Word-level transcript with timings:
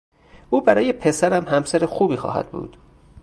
او 0.49 0.61
برای 0.61 0.93
پسرم 0.93 1.47
همسر 1.47 1.85
خوبی 1.85 2.15
خواهد 2.15 2.51
بود. 2.51 2.77